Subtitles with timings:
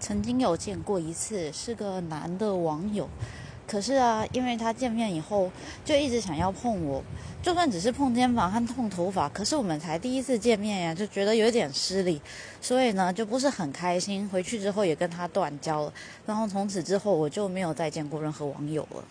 [0.00, 3.08] 曾经有见过一次是个男的网友。
[3.66, 5.52] 可是啊因为他见面以后
[5.84, 7.04] 就一直想要碰我
[7.42, 12.18] 就算只是碰肩膀和碰头发可是我们才第一次见面呀就觉得有点失礼。
[12.62, 15.92] 所以呢就不是很开心回去之后也跟他断交了。
[16.26, 19.04] 然后从此之后我就没有再见过任何网友了。